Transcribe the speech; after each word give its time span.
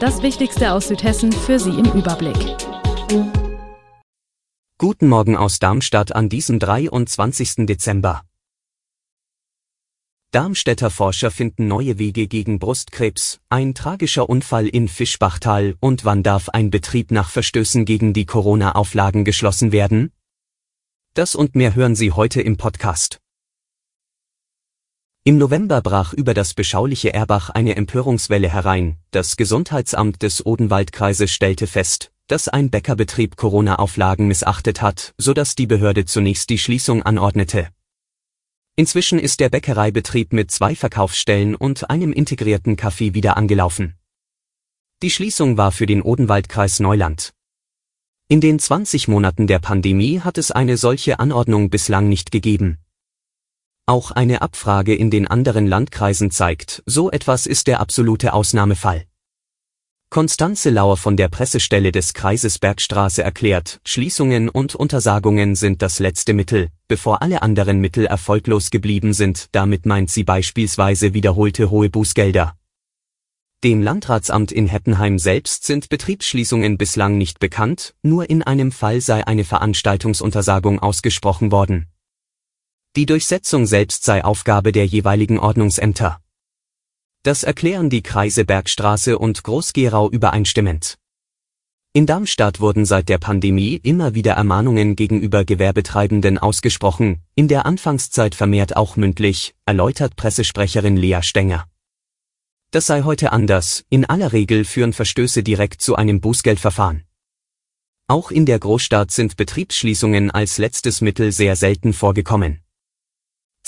Das 0.00 0.22
Wichtigste 0.22 0.72
aus 0.72 0.86
Südhessen 0.86 1.32
für 1.32 1.58
Sie 1.58 1.70
im 1.70 1.86
Überblick. 1.86 2.36
Guten 4.78 5.08
Morgen 5.08 5.36
aus 5.36 5.58
Darmstadt 5.58 6.14
an 6.14 6.28
diesem 6.28 6.60
23. 6.60 7.66
Dezember. 7.66 8.22
Darmstädter 10.30 10.90
Forscher 10.90 11.32
finden 11.32 11.66
neue 11.66 11.98
Wege 11.98 12.28
gegen 12.28 12.60
Brustkrebs, 12.60 13.40
ein 13.48 13.74
tragischer 13.74 14.28
Unfall 14.28 14.68
in 14.68 14.86
Fischbachtal 14.86 15.74
und 15.80 16.04
wann 16.04 16.22
darf 16.22 16.48
ein 16.48 16.70
Betrieb 16.70 17.10
nach 17.10 17.28
Verstößen 17.28 17.84
gegen 17.84 18.12
die 18.12 18.24
Corona-Auflagen 18.24 19.24
geschlossen 19.24 19.72
werden? 19.72 20.12
Das 21.14 21.34
und 21.34 21.56
mehr 21.56 21.74
hören 21.74 21.96
Sie 21.96 22.12
heute 22.12 22.40
im 22.40 22.56
Podcast. 22.56 23.18
Im 25.28 25.36
November 25.36 25.82
brach 25.82 26.14
über 26.14 26.32
das 26.32 26.54
beschauliche 26.54 27.12
Erbach 27.12 27.50
eine 27.50 27.76
Empörungswelle 27.76 28.48
herein. 28.48 28.96
Das 29.10 29.36
Gesundheitsamt 29.36 30.22
des 30.22 30.46
Odenwaldkreises 30.46 31.30
stellte 31.30 31.66
fest, 31.66 32.12
dass 32.28 32.48
ein 32.48 32.70
Bäckerbetrieb 32.70 33.36
Corona-Auflagen 33.36 34.26
missachtet 34.26 34.80
hat, 34.80 35.12
so 35.18 35.34
dass 35.34 35.54
die 35.54 35.66
Behörde 35.66 36.06
zunächst 36.06 36.48
die 36.48 36.56
Schließung 36.56 37.02
anordnete. 37.02 37.68
Inzwischen 38.74 39.18
ist 39.18 39.40
der 39.40 39.50
Bäckereibetrieb 39.50 40.32
mit 40.32 40.50
zwei 40.50 40.74
Verkaufsstellen 40.74 41.54
und 41.54 41.90
einem 41.90 42.14
integrierten 42.14 42.76
Café 42.76 43.12
wieder 43.12 43.36
angelaufen. 43.36 43.98
Die 45.02 45.10
Schließung 45.10 45.58
war 45.58 45.72
für 45.72 45.84
den 45.84 46.00
Odenwaldkreis 46.00 46.80
Neuland. 46.80 47.34
In 48.28 48.40
den 48.40 48.58
20 48.58 49.08
Monaten 49.08 49.46
der 49.46 49.58
Pandemie 49.58 50.20
hat 50.20 50.38
es 50.38 50.50
eine 50.52 50.78
solche 50.78 51.18
Anordnung 51.18 51.68
bislang 51.68 52.08
nicht 52.08 52.30
gegeben. 52.30 52.78
Auch 53.88 54.10
eine 54.10 54.42
Abfrage 54.42 54.94
in 54.94 55.10
den 55.10 55.26
anderen 55.26 55.66
Landkreisen 55.66 56.30
zeigt, 56.30 56.82
so 56.84 57.10
etwas 57.10 57.46
ist 57.46 57.68
der 57.68 57.80
absolute 57.80 58.34
Ausnahmefall. 58.34 59.06
Konstanze 60.10 60.68
Lauer 60.68 60.98
von 60.98 61.16
der 61.16 61.28
Pressestelle 61.28 61.90
des 61.90 62.12
Kreises 62.12 62.58
Bergstraße 62.58 63.22
erklärt, 63.22 63.80
Schließungen 63.86 64.50
und 64.50 64.74
Untersagungen 64.74 65.54
sind 65.54 65.80
das 65.80 66.00
letzte 66.00 66.34
Mittel, 66.34 66.68
bevor 66.86 67.22
alle 67.22 67.40
anderen 67.40 67.80
Mittel 67.80 68.04
erfolglos 68.04 68.68
geblieben 68.68 69.14
sind, 69.14 69.46
damit 69.52 69.86
meint 69.86 70.10
sie 70.10 70.24
beispielsweise 70.24 71.14
wiederholte 71.14 71.70
hohe 71.70 71.88
Bußgelder. 71.88 72.58
Dem 73.64 73.80
Landratsamt 73.80 74.52
in 74.52 74.66
Heppenheim 74.66 75.18
selbst 75.18 75.64
sind 75.64 75.88
Betriebsschließungen 75.88 76.76
bislang 76.76 77.16
nicht 77.16 77.38
bekannt, 77.38 77.94
nur 78.02 78.28
in 78.28 78.42
einem 78.42 78.70
Fall 78.70 79.00
sei 79.00 79.26
eine 79.26 79.44
Veranstaltungsuntersagung 79.44 80.78
ausgesprochen 80.78 81.50
worden. 81.52 81.88
Die 82.96 83.06
Durchsetzung 83.06 83.66
selbst 83.66 84.04
sei 84.04 84.24
Aufgabe 84.24 84.72
der 84.72 84.86
jeweiligen 84.86 85.38
Ordnungsämter. 85.38 86.20
Das 87.22 87.42
erklären 87.42 87.90
die 87.90 88.02
Kreise 88.02 88.44
Bergstraße 88.44 89.18
und 89.18 89.42
Groß-Gerau 89.44 90.10
übereinstimmend. 90.10 90.98
In 91.92 92.06
Darmstadt 92.06 92.60
wurden 92.60 92.84
seit 92.84 93.08
der 93.08 93.18
Pandemie 93.18 93.74
immer 93.82 94.14
wieder 94.14 94.32
Ermahnungen 94.32 94.94
gegenüber 94.94 95.44
Gewerbetreibenden 95.44 96.38
ausgesprochen, 96.38 97.22
in 97.34 97.48
der 97.48 97.66
Anfangszeit 97.66 98.34
vermehrt 98.34 98.76
auch 98.76 98.96
mündlich, 98.96 99.54
erläutert 99.66 100.14
Pressesprecherin 100.16 100.96
Lea 100.96 101.20
Stenger. 101.22 101.66
Das 102.70 102.86
sei 102.86 103.02
heute 103.02 103.32
anders, 103.32 103.84
in 103.88 104.04
aller 104.04 104.32
Regel 104.32 104.64
führen 104.64 104.92
Verstöße 104.92 105.42
direkt 105.42 105.80
zu 105.80 105.96
einem 105.96 106.20
Bußgeldverfahren. 106.20 107.04
Auch 108.06 108.30
in 108.30 108.46
der 108.46 108.58
Großstadt 108.58 109.10
sind 109.10 109.36
Betriebsschließungen 109.36 110.30
als 110.30 110.58
letztes 110.58 111.00
Mittel 111.00 111.32
sehr 111.32 111.56
selten 111.56 111.92
vorgekommen. 111.92 112.60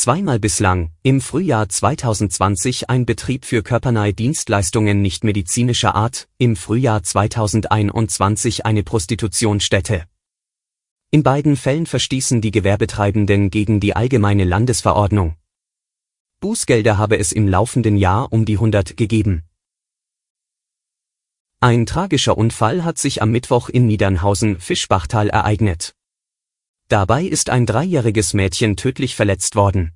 Zweimal 0.02 0.38
bislang, 0.38 0.92
im 1.02 1.20
Frühjahr 1.20 1.68
2020 1.68 2.88
ein 2.88 3.04
Betrieb 3.04 3.44
für 3.44 3.62
körpernahe 3.62 4.14
Dienstleistungen 4.14 5.02
nicht 5.02 5.24
medizinischer 5.24 5.94
Art, 5.94 6.26
im 6.38 6.56
Frühjahr 6.56 7.02
2021 7.02 8.64
eine 8.64 8.82
Prostitutionsstätte. 8.82 10.06
In 11.10 11.22
beiden 11.22 11.54
Fällen 11.54 11.84
verstießen 11.84 12.40
die 12.40 12.50
Gewerbetreibenden 12.50 13.50
gegen 13.50 13.78
die 13.78 13.94
allgemeine 13.94 14.44
Landesverordnung. 14.44 15.36
Bußgelder 16.40 16.96
habe 16.96 17.18
es 17.18 17.30
im 17.30 17.46
laufenden 17.46 17.98
Jahr 17.98 18.32
um 18.32 18.46
die 18.46 18.54
100 18.54 18.96
gegeben. 18.96 19.42
Ein 21.60 21.84
tragischer 21.84 22.38
Unfall 22.38 22.84
hat 22.84 22.96
sich 22.96 23.20
am 23.20 23.32
Mittwoch 23.32 23.68
in 23.68 23.86
Niedernhausen 23.86 24.60
Fischbachtal 24.60 25.28
ereignet. 25.28 25.94
Dabei 26.90 27.22
ist 27.22 27.50
ein 27.50 27.66
dreijähriges 27.66 28.34
Mädchen 28.34 28.76
tödlich 28.76 29.14
verletzt 29.14 29.54
worden. 29.54 29.92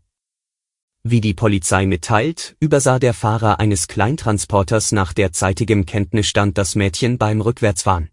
Wie 1.02 1.20
die 1.20 1.34
Polizei 1.34 1.86
mitteilt, 1.86 2.54
übersah 2.60 3.00
der 3.00 3.14
Fahrer 3.14 3.58
eines 3.58 3.88
Kleintransporters 3.88 4.92
nach 4.92 5.12
derzeitigem 5.12 5.86
Kenntnisstand 5.86 6.56
das 6.56 6.76
Mädchen 6.76 7.18
beim 7.18 7.40
Rückwärtsfahren. 7.40 8.10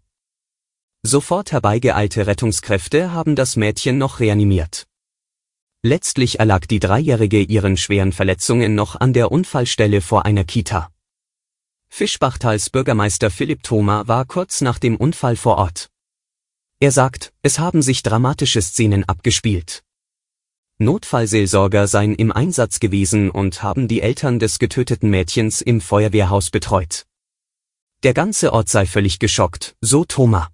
Sofort 1.04 1.52
herbeigeeilte 1.52 2.26
Rettungskräfte 2.26 3.12
haben 3.12 3.36
das 3.36 3.54
Mädchen 3.54 3.98
noch 3.98 4.18
reanimiert. 4.18 4.88
Letztlich 5.84 6.40
erlag 6.40 6.66
die 6.66 6.80
Dreijährige 6.80 7.40
ihren 7.40 7.76
schweren 7.76 8.10
Verletzungen 8.10 8.74
noch 8.74 8.96
an 8.98 9.12
der 9.12 9.30
Unfallstelle 9.30 10.00
vor 10.00 10.26
einer 10.26 10.42
Kita. 10.42 10.90
Fischbachtals 11.88 12.68
Bürgermeister 12.68 13.30
Philipp 13.30 13.62
Thoma 13.62 14.08
war 14.08 14.24
kurz 14.24 14.60
nach 14.60 14.80
dem 14.80 14.96
Unfall 14.96 15.36
vor 15.36 15.58
Ort. 15.58 15.91
Er 16.82 16.90
sagt, 16.90 17.32
es 17.42 17.60
haben 17.60 17.80
sich 17.80 18.02
dramatische 18.02 18.60
Szenen 18.60 19.04
abgespielt. 19.04 19.84
Notfallseelsorger 20.78 21.86
seien 21.86 22.16
im 22.16 22.32
Einsatz 22.32 22.80
gewesen 22.80 23.30
und 23.30 23.62
haben 23.62 23.86
die 23.86 24.00
Eltern 24.00 24.40
des 24.40 24.58
getöteten 24.58 25.08
Mädchens 25.08 25.60
im 25.60 25.80
Feuerwehrhaus 25.80 26.50
betreut. 26.50 27.06
Der 28.02 28.14
ganze 28.14 28.52
Ort 28.52 28.68
sei 28.68 28.84
völlig 28.84 29.20
geschockt, 29.20 29.76
so 29.80 30.04
Thoma. 30.04 30.48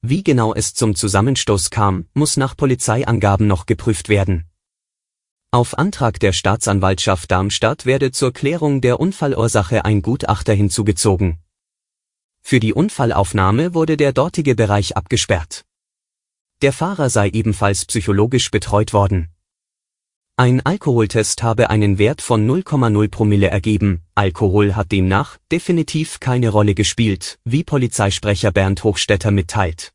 Wie 0.00 0.24
genau 0.24 0.54
es 0.54 0.72
zum 0.72 0.94
Zusammenstoß 0.94 1.68
kam, 1.68 2.06
muss 2.14 2.38
nach 2.38 2.56
Polizeiangaben 2.56 3.46
noch 3.46 3.66
geprüft 3.66 4.08
werden. 4.08 4.46
Auf 5.50 5.76
Antrag 5.76 6.20
der 6.20 6.32
Staatsanwaltschaft 6.32 7.30
Darmstadt 7.30 7.84
werde 7.84 8.12
zur 8.12 8.32
Klärung 8.32 8.80
der 8.80 8.98
Unfallursache 8.98 9.84
ein 9.84 10.00
Gutachter 10.00 10.54
hinzugezogen. 10.54 11.38
Für 12.50 12.60
die 12.60 12.72
Unfallaufnahme 12.72 13.74
wurde 13.74 13.98
der 13.98 14.14
dortige 14.14 14.54
Bereich 14.54 14.96
abgesperrt. 14.96 15.66
Der 16.62 16.72
Fahrer 16.72 17.10
sei 17.10 17.28
ebenfalls 17.28 17.84
psychologisch 17.84 18.50
betreut 18.50 18.94
worden. 18.94 19.28
Ein 20.36 20.64
Alkoholtest 20.64 21.42
habe 21.42 21.68
einen 21.68 21.98
Wert 21.98 22.22
von 22.22 22.48
0,0 22.48 23.10
Promille 23.10 23.48
ergeben, 23.48 24.00
Alkohol 24.14 24.76
hat 24.76 24.92
demnach 24.92 25.36
definitiv 25.52 26.20
keine 26.20 26.48
Rolle 26.48 26.74
gespielt, 26.74 27.38
wie 27.44 27.64
Polizeisprecher 27.64 28.50
Bernd 28.50 28.82
Hochstetter 28.82 29.30
mitteilt. 29.30 29.92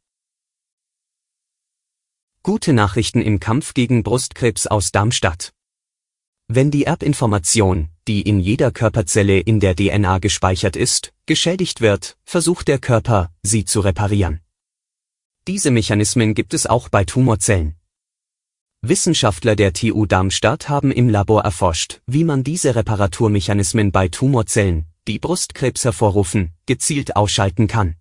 Gute 2.44 2.74
Nachrichten 2.74 3.24
im 3.24 3.40
Kampf 3.40 3.74
gegen 3.74 4.04
Brustkrebs 4.04 4.68
aus 4.68 4.92
Darmstadt. 4.92 5.54
Wenn 6.48 6.72
die 6.72 6.84
Erbinformation, 6.86 7.90
die 8.08 8.22
in 8.22 8.40
jeder 8.40 8.72
Körperzelle 8.72 9.40
in 9.40 9.60
der 9.60 9.76
DNA 9.76 10.20
gespeichert 10.20 10.76
ist, 10.76 11.14
geschädigt 11.26 11.82
wird, 11.82 12.18
versucht 12.26 12.68
der 12.68 12.80
Körper, 12.80 13.32
sie 13.44 13.66
zu 13.66 13.80
reparieren. 13.80 14.42
Diese 15.48 15.72
Mechanismen 15.72 16.36
gibt 16.36 16.54
es 16.54 16.68
auch 16.68 16.90
bei 16.90 17.06
Tumorzellen. 17.06 17.76
Wissenschaftler 18.82 19.56
der 19.56 19.72
TU 19.72 20.06
Darmstadt 20.06 20.68
haben 20.68 20.92
im 20.92 21.08
Labor 21.08 21.44
erforscht, 21.44 22.02
wie 22.06 22.26
man 22.26 22.44
diese 22.44 22.76
Reparaturmechanismen 22.76 23.94
bei 23.94 24.10
Tumorzellen, 24.10 24.86
die 25.08 25.20
Brustkrebs 25.20 25.86
hervorrufen, 25.86 26.52
gezielt 26.66 27.16
ausschalten 27.16 27.68
kann. 27.68 27.96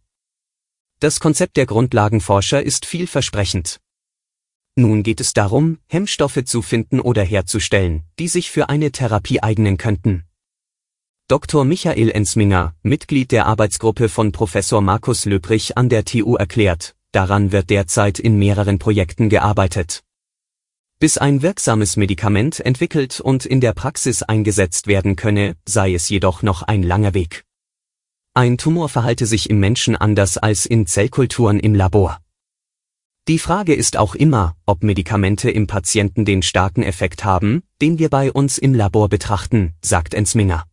Das 0.98 1.20
Konzept 1.20 1.56
der 1.56 1.66
Grundlagenforscher 1.66 2.62
ist 2.62 2.86
vielversprechend. 2.86 3.80
Nun 4.74 5.02
geht 5.02 5.20
es 5.20 5.34
darum, 5.34 5.78
Hemmstoffe 5.86 6.44
zu 6.44 6.62
finden 6.62 6.98
oder 7.00 7.22
herzustellen, 7.22 8.04
die 8.18 8.28
sich 8.28 8.50
für 8.50 8.70
eine 8.70 8.90
Therapie 8.90 9.42
eignen 9.42 9.76
könnten. 9.76 10.24
Dr. 11.28 11.64
Michael 11.64 12.10
Ensminger, 12.10 12.74
Mitglied 12.82 13.32
der 13.32 13.46
Arbeitsgruppe 13.46 14.08
von 14.08 14.32
Professor 14.32 14.80
Markus 14.80 15.24
Löbrich 15.26 15.76
an 15.76 15.88
der 15.88 16.04
TU 16.04 16.36
erklärt, 16.36 16.94
daran 17.12 17.52
wird 17.52 17.70
derzeit 17.70 18.18
in 18.18 18.38
mehreren 18.38 18.78
Projekten 18.78 19.28
gearbeitet. 19.28 20.02
Bis 20.98 21.18
ein 21.18 21.42
wirksames 21.42 21.96
Medikament 21.96 22.60
entwickelt 22.60 23.20
und 23.20 23.44
in 23.44 23.60
der 23.60 23.72
Praxis 23.74 24.22
eingesetzt 24.22 24.86
werden 24.86 25.16
könne, 25.16 25.56
sei 25.66 25.94
es 25.94 26.08
jedoch 26.08 26.42
noch 26.42 26.62
ein 26.62 26.82
langer 26.82 27.12
Weg. 27.12 27.44
Ein 28.34 28.56
Tumor 28.56 28.88
verhalte 28.88 29.26
sich 29.26 29.50
im 29.50 29.60
Menschen 29.60 29.96
anders 29.96 30.38
als 30.38 30.64
in 30.64 30.86
Zellkulturen 30.86 31.60
im 31.60 31.74
Labor. 31.74 32.18
Die 33.28 33.38
Frage 33.38 33.72
ist 33.72 33.96
auch 33.96 34.16
immer, 34.16 34.56
ob 34.66 34.82
Medikamente 34.82 35.48
im 35.48 35.68
Patienten 35.68 36.24
den 36.24 36.42
starken 36.42 36.82
Effekt 36.82 37.24
haben, 37.24 37.62
den 37.80 38.00
wir 38.00 38.08
bei 38.08 38.32
uns 38.32 38.58
im 38.58 38.74
Labor 38.74 39.08
betrachten, 39.08 39.74
sagt 39.80 40.12
Ensminger. 40.12 40.64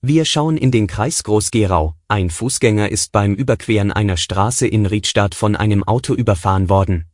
Wir 0.00 0.24
schauen 0.24 0.56
in 0.56 0.72
den 0.72 0.88
Kreis 0.88 1.22
Groß-Gerau. 1.22 1.94
Ein 2.08 2.28
Fußgänger 2.28 2.88
ist 2.88 3.12
beim 3.12 3.34
Überqueren 3.34 3.92
einer 3.92 4.16
Straße 4.16 4.66
in 4.66 4.84
Riedstadt 4.84 5.36
von 5.36 5.54
einem 5.54 5.84
Auto 5.84 6.12
überfahren 6.12 6.68
worden. 6.68 7.04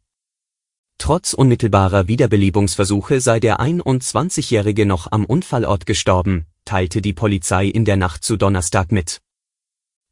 Trotz 0.96 1.34
unmittelbarer 1.34 2.08
Wiederbelebungsversuche 2.08 3.20
sei 3.20 3.40
der 3.40 3.60
21-Jährige 3.60 4.86
noch 4.86 5.12
am 5.12 5.26
Unfallort 5.26 5.84
gestorben, 5.84 6.46
teilte 6.64 7.02
die 7.02 7.12
Polizei 7.12 7.66
in 7.66 7.84
der 7.84 7.98
Nacht 7.98 8.24
zu 8.24 8.38
Donnerstag 8.38 8.90
mit. 8.90 9.20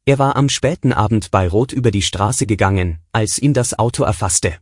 Er 0.07 0.19
war 0.19 0.37
am 0.37 0.47
späten 0.47 0.93
Abend 0.93 1.31
bei 1.31 1.49
Rot 1.49 1.73
über 1.73 1.91
die 1.91 2.01
Straße 2.01 2.45
gegangen, 2.45 2.99
als 3.11 3.39
ihn 3.39 3.53
das 3.53 3.77
Auto 3.77 4.03
erfasste. 4.03 4.57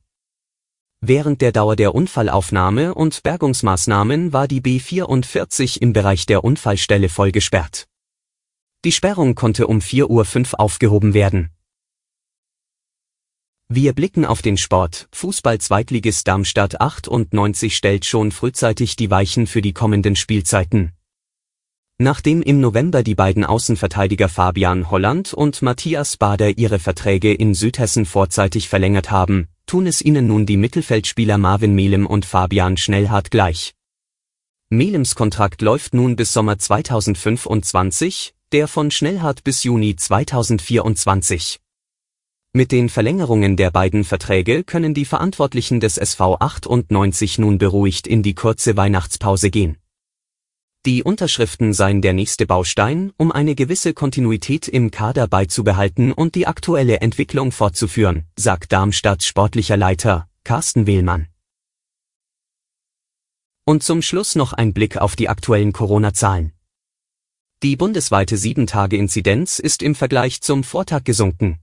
Während 1.01 1.39
der 1.39 1.51
Dauer 1.51 1.75
der 1.75 1.93
Unfallaufnahme 1.93 2.95
und 2.95 3.21
Bergungsmaßnahmen 3.21 4.33
war 4.33 4.47
die 4.47 4.59
B44 4.59 5.79
im 5.79 5.93
Bereich 5.93 6.25
der 6.25 6.43
Unfallstelle 6.43 7.09
voll 7.09 7.31
gesperrt. 7.31 7.85
Die 8.85 8.91
Sperrung 8.91 9.35
konnte 9.35 9.67
um 9.67 9.81
4.05 9.81 10.53
Uhr 10.53 10.59
aufgehoben 10.59 11.13
werden. 11.13 11.51
Wir 13.67 13.93
blicken 13.93 14.25
auf 14.25 14.41
den 14.41 14.57
Sport. 14.57 15.07
Fußball-Zweitligist 15.11 16.27
Darmstadt 16.27 16.81
98 16.81 17.77
stellt 17.77 18.05
schon 18.05 18.31
frühzeitig 18.31 18.95
die 18.95 19.11
Weichen 19.11 19.45
für 19.45 19.61
die 19.61 19.73
kommenden 19.73 20.15
Spielzeiten. 20.15 20.94
Nachdem 21.97 22.41
im 22.41 22.59
November 22.59 23.03
die 23.03 23.15
beiden 23.15 23.45
Außenverteidiger 23.45 24.27
Fabian 24.27 24.91
Holland 24.91 25.33
und 25.33 25.61
Matthias 25.61 26.17
Bader 26.17 26.57
ihre 26.57 26.77
Verträge 26.77 27.33
in 27.33 27.53
Südhessen 27.53 28.05
vorzeitig 28.05 28.67
verlängert 28.67 29.11
haben, 29.11 29.47
tun 29.65 29.87
es 29.87 30.01
ihnen 30.01 30.27
nun 30.27 30.45
die 30.45 30.57
Mittelfeldspieler 30.57 31.37
Marvin 31.37 31.73
Melem 31.73 32.05
und 32.05 32.25
Fabian 32.25 32.75
Schnellhardt 32.75 33.31
gleich. 33.31 33.75
Melems 34.69 35.15
Kontrakt 35.15 35.61
läuft 35.61 35.93
nun 35.93 36.17
bis 36.17 36.33
Sommer 36.33 36.59
2025, 36.59 38.35
der 38.51 38.67
von 38.67 38.91
Schnellhardt 38.91 39.45
bis 39.45 39.63
Juni 39.63 39.95
2024. 39.95 41.61
Mit 42.51 42.73
den 42.73 42.89
Verlängerungen 42.89 43.55
der 43.55 43.71
beiden 43.71 44.03
Verträge 44.03 44.65
können 44.65 44.93
die 44.93 45.05
Verantwortlichen 45.05 45.79
des 45.79 45.97
SV 45.97 46.39
98 46.41 47.37
nun 47.39 47.57
beruhigt 47.57 48.05
in 48.05 48.21
die 48.21 48.35
kurze 48.35 48.75
Weihnachtspause 48.75 49.49
gehen. 49.49 49.77
Die 50.85 51.01
Unterschriften 51.01 51.73
seien 51.73 52.03
der 52.03 52.13
nächste 52.13 52.45
Baustein, 52.45 53.11
um 53.17 53.31
eine 53.31 53.55
gewisse 53.55 53.95
Kontinuität 53.95 54.67
im 54.67 54.91
Kader 54.91 55.27
beizubehalten 55.27 56.11
und 56.11 56.35
die 56.35 56.45
aktuelle 56.45 57.01
Entwicklung 57.01 57.51
fortzuführen, 57.51 58.25
sagt 58.37 58.71
Darmstadts 58.71 59.25
sportlicher 59.25 59.77
Leiter, 59.77 60.29
Carsten 60.43 60.85
Wehlmann. 60.85 61.27
Und 63.65 63.81
zum 63.81 64.03
Schluss 64.03 64.35
noch 64.35 64.53
ein 64.53 64.73
Blick 64.73 64.97
auf 64.97 65.15
die 65.15 65.27
aktuellen 65.27 65.73
Corona-Zahlen. 65.73 66.51
Die 67.63 67.75
bundesweite 67.75 68.35
7-Tage-Inzidenz 68.35 69.57
ist 69.57 69.81
im 69.81 69.95
Vergleich 69.95 70.41
zum 70.41 70.63
Vortag 70.63 71.03
gesunken. 71.03 71.57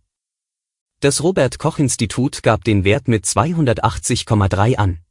Das 0.99 1.23
Robert 1.23 1.61
Koch 1.61 1.79
Institut 1.79 2.43
gab 2.43 2.65
den 2.65 2.83
Wert 2.83 3.07
mit 3.07 3.25
280,3 3.25 4.79
an. 4.79 5.02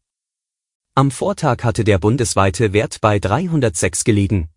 Am 0.93 1.09
Vortag 1.09 1.63
hatte 1.63 1.85
der 1.85 1.99
bundesweite 1.99 2.73
Wert 2.73 2.99
bei 2.99 3.17
306 3.17 4.03
gelegen. 4.03 4.49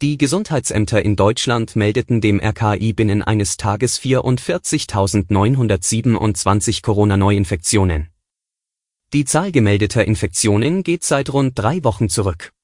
Die 0.00 0.16
Gesundheitsämter 0.16 1.02
in 1.02 1.14
Deutschland 1.14 1.76
meldeten 1.76 2.22
dem 2.22 2.40
RKI 2.40 2.94
binnen 2.94 3.22
eines 3.22 3.58
Tages 3.58 4.00
44.927 4.00 6.80
Corona-Neuinfektionen. 6.80 8.08
Die 9.12 9.26
Zahl 9.26 9.52
gemeldeter 9.52 10.06
Infektionen 10.06 10.82
geht 10.82 11.04
seit 11.04 11.30
rund 11.30 11.58
drei 11.58 11.84
Wochen 11.84 12.08
zurück. 12.08 12.54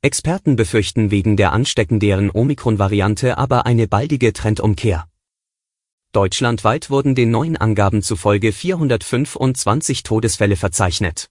Experten 0.00 0.54
befürchten 0.54 1.10
wegen 1.10 1.36
der 1.36 1.52
ansteckenderen 1.52 2.30
Omikron-Variante 2.30 3.36
aber 3.36 3.66
eine 3.66 3.88
baldige 3.88 4.32
Trendumkehr. 4.32 5.08
Deutschlandweit 6.12 6.88
wurden 6.88 7.16
den 7.16 7.32
neuen 7.32 7.56
Angaben 7.56 8.02
zufolge 8.02 8.52
425 8.52 10.04
Todesfälle 10.04 10.54
verzeichnet. 10.54 11.29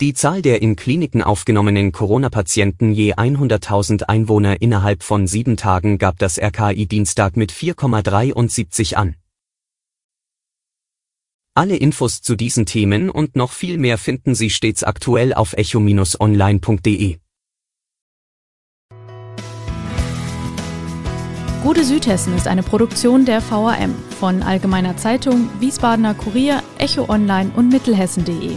Die 0.00 0.12
Zahl 0.12 0.42
der 0.42 0.60
in 0.60 0.74
Kliniken 0.74 1.22
aufgenommenen 1.22 1.92
Corona-Patienten 1.92 2.92
je 2.92 3.14
100.000 3.14 4.02
Einwohner 4.02 4.60
innerhalb 4.60 5.04
von 5.04 5.28
sieben 5.28 5.56
Tagen 5.56 5.98
gab 5.98 6.18
das 6.18 6.36
RKI 6.36 6.86
Dienstag 6.86 7.36
mit 7.36 7.52
4,73 7.52 8.94
an. 8.94 9.14
Alle 11.54 11.76
Infos 11.76 12.22
zu 12.22 12.34
diesen 12.34 12.66
Themen 12.66 13.08
und 13.08 13.36
noch 13.36 13.52
viel 13.52 13.78
mehr 13.78 13.96
finden 13.96 14.34
Sie 14.34 14.50
stets 14.50 14.82
aktuell 14.82 15.32
auf 15.32 15.52
echo-online.de. 15.52 17.18
Gute 21.62 21.84
Südhessen 21.84 22.36
ist 22.36 22.48
eine 22.48 22.64
Produktion 22.64 23.24
der 23.24 23.40
VAM 23.48 23.94
von 24.18 24.42
Allgemeiner 24.42 24.96
Zeitung, 24.96 25.48
Wiesbadener 25.60 26.14
Kurier, 26.14 26.64
Echo 26.78 27.08
Online 27.08 27.52
und 27.54 27.68
Mittelhessen.de. 27.68 28.56